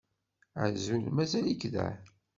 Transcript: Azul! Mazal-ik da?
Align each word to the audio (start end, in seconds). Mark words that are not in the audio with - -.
Azul! 0.63 1.05
Mazal-ik 1.15 1.61
da? 1.73 1.87